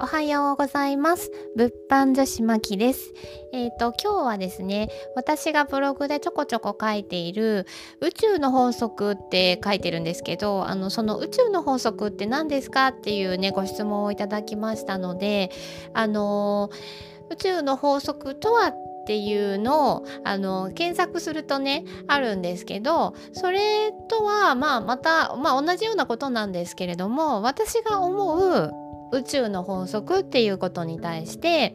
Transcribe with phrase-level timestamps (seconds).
[0.00, 1.32] おはようございます。
[1.56, 3.12] 物販女子まきです。
[3.52, 7.66] えっ、ー、と今日はですね私がブログでちょこちょこ書いている
[8.00, 15.50] 宇宙の法則って書いてるんですけどあのその宇宙の法則って何ですかっていうねご質問をいただきましたので
[15.94, 16.70] あの
[17.30, 18.74] 宇宙の法則とはっ
[19.08, 31.74] ていうのをあの検索するとねあるんですけどそれとはまあまた、まあ、同じようなことなんですけれども私が思う宇宙の法則っていうことに対して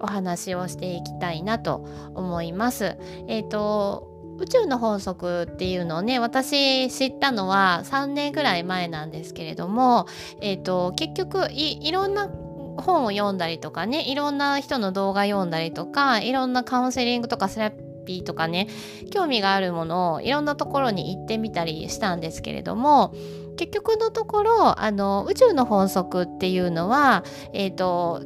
[0.00, 2.96] お話をしていきたいなと思います。
[3.26, 10.06] え、ー、と宇宙の法則っていうのをね私知ったのは3年ぐらい前なんですけれども、
[10.40, 17.72] えーと、結局いろんな本を読んだりとかねいろんな人の動画読んだりとかいろんなカウンセリングとかセラ
[18.08, 18.68] ピーとかね
[19.10, 23.12] 興味があるものをいろんなところに行ってみたりしたんですけれども
[23.58, 28.22] 結局のところあの宇宙の法則っていうのは、えーと、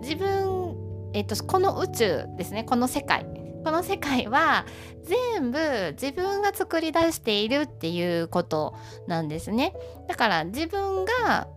[0.00, 0.76] 自分、
[1.12, 2.64] えーと、この宇宙ですね。
[2.64, 3.26] この世界。
[3.64, 4.64] この世界は
[5.02, 5.58] 全部
[6.00, 8.76] 自分が作り出しているっていうこと
[9.08, 9.74] なんですね。
[10.06, 11.48] だから自分が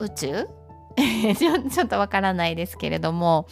[0.00, 0.48] 宇宙？
[1.70, 3.46] ちょっとわからないですけれども。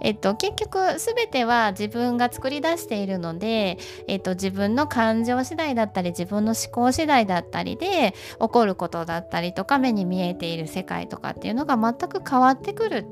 [0.00, 3.78] えっと、結局全ては自分が作り出しているので、
[4.08, 13.06] えっと、自分の感情次第だったり自分の思考次第だったりで起こることだったりとか目に見えている世界とかっていうのが全く変わってくる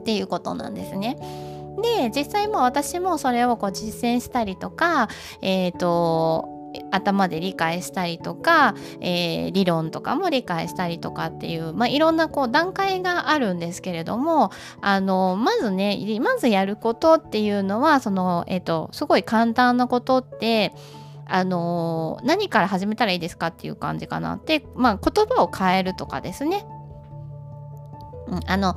[0.00, 1.16] っていうことなんですね。
[1.80, 5.08] で実際も私もそれをこう実践したりとか、
[5.42, 6.57] えーと
[6.90, 20.72] 頭で理解したりとか、えー、理論とかも理解したりとかっていう、まあ、いろんなこう段階があるんですけれどもあのまずねまずやることっていうのはその、えーと、すごい簡単なことって
[21.26, 26.64] あの何から始めたらいいですかっていう感じかなで、まあ、言葉を変えるとかですね。
[28.30, 28.76] うん、あの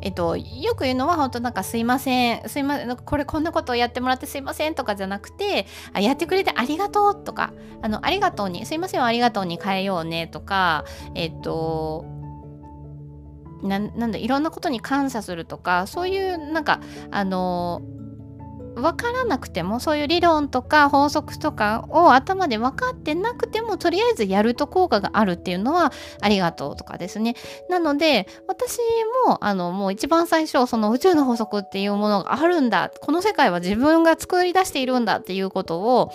[0.00, 7.52] えっとよく言うのは本当なんかすいませんすいませんこれこんなことをやってもらってすいませんとかじゃなくてあやってくれてありがとうとか
[7.82, 12.04] あのありがとうにすいませんありがとうに変えようねとかえっと
[13.62, 16.80] なんだいろんなことに感謝するとかそういうなんか
[17.12, 17.80] あの
[18.74, 27.34] 分からなくてもそういう理論とか法則とかを頭で分かってなくてもとりあえずやると効果があるっていうのはありがとうとかですね。
[27.68, 28.78] なので私
[29.26, 32.90] もあのもう一番最初その宇宙の法則っていうものがあるんだ。
[33.00, 36.12] この世界は自分が作り出しているんだっていうことを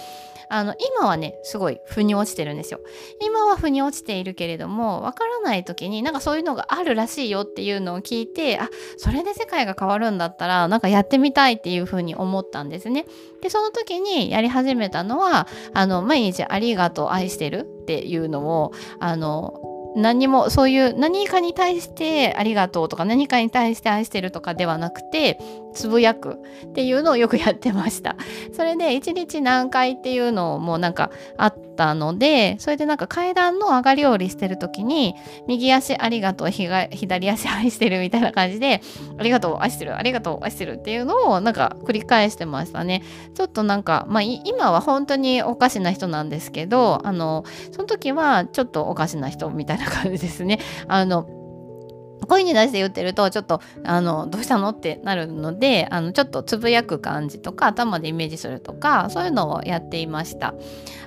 [0.50, 2.80] あの今はねすごい腑に落ちてるんですよ。
[3.22, 13.06] 今は腑に落ちているけれどもわからない時になんかそういうのがあるらしいよっていうのを聞いてあそれで世界が変わるんだったらなんかやってみたいっていうふうに思ったんですね。
[13.42, 19.62] でその時にやり始めたのはあの毎日ありがとう愛してるっていうのをあの
[19.98, 25.40] 何もそういう何かに対してありがとうとか何かに対して愛してるとかではなくて
[25.74, 28.16] つぶやくっていうのをよくやってました。
[28.56, 35.16] それで1日何回っていうのもなんかあったのでそれでなんか階段の上がり下りしてる時に
[35.48, 38.82] 右足ありがとう左足愛してるみたいな感じで
[39.18, 43.04] ありがとう愛してるありがとう愛してるっていうのをなんか繰り返してましたね。
[43.36, 50.60] ちょっとなんかまあ今は本当におかしな人なんですけどあのその時はちょっとおかしな人みたいな感じですね。
[50.88, 51.37] あの
[52.28, 60.54] 声に出して言ってるとちょっとあのどうしたのってなるのであのちょっとつぶやく感じとか頭でイメージするとかそういうのをやっていました。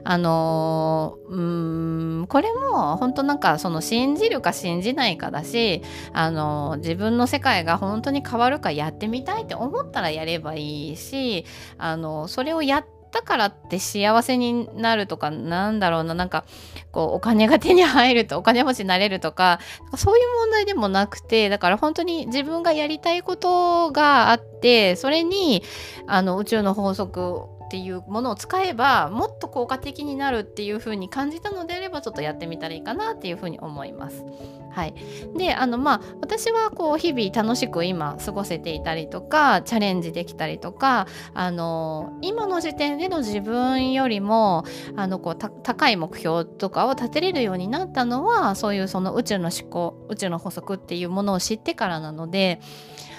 [0.03, 5.83] あのうんこれも本当なんかその信じるか信じないかだし
[6.15, 11.45] あの自分の世界が本当に変わるかやってみたいって思ったらやればいいし
[11.77, 16.15] あのそれをやってったからって幸せになるとかなんだろうな。
[16.15, 16.45] なんか
[16.93, 19.59] こうお金が手に入ると お金持ちになれるとか
[19.97, 25.63] そういう問題でもなくてだから本当に自分がやりたいことがあってそれに
[26.07, 34.25] あの宇宙の法則っていうものを使えばもっと効果的になるっていう風に感じたのであればちょっとやってみたらいいかなっていう風に思います。
[34.73, 34.95] はい、
[35.37, 44.65] であのまあ私はこう日々楽しく今過ごせていたりとかチャレンジできたりとかあの今の時点での自分よりも
[44.97, 52.61] あのこう高い目標とかを立てれるようになったのはそういうその宇宙の思考宇宙の法則っていうものを知ってからなので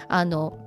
[0.09, 0.57] あの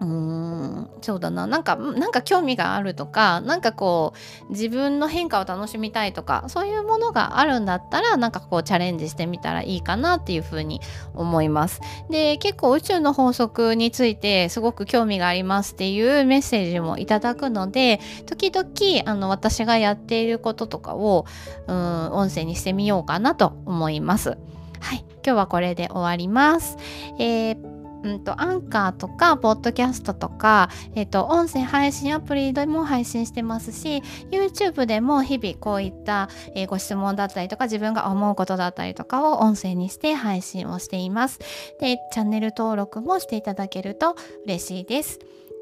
[0.00, 4.12] うーんそうだななんかなんか興味があるとかなんかこ
[4.48, 10.80] う自分の変化を楽しみたいとかそういうものがあるんだったらなんかこうチャレンジしてみたらいいかなっていうふうに
[11.14, 11.80] 思います。
[12.10, 21.24] で結構宇宙の法則についてすごく興味がありますっていうメッセージもいただくので時々あの私がやっていることとかを
[21.66, 24.36] うん音声にしてみようかなと思います。
[24.80, 26.76] はい今日はこれで終わります。
[27.18, 27.75] えー
[28.06, 41.40] うんと、アンカーとか、ポッドキャストとか、えっと、音声配信アプリでも配信してますし、YouTube でも日々こういった、えー、ご質問だったりとか、自分が思うことだったりとかを音声にして配信をしています。
[41.80, 45.18] で、チャンネル登録もしていただけると嬉しいです。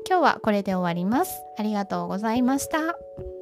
[0.07, 1.33] 今日はこれで終わります。
[1.59, 3.34] ありがとうございました。